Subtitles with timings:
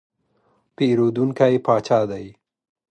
[0.75, 2.27] پیرودونکی پاچا دی.